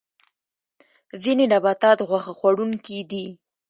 [1.23, 3.25] ځینې نباتات غوښه خوړونکي دي